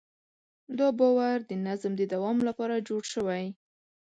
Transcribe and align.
دا 0.79 0.87
باور 0.99 1.37
د 1.49 1.51
نظم 1.65 1.91
د 1.97 2.01
دوام 2.13 2.37
لپاره 2.47 2.83
جوړ 2.87 3.03
شوی. 3.13 3.45